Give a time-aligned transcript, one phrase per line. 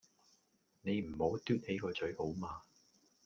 [0.81, 2.63] 你唔好嘟起個嘴好嗎?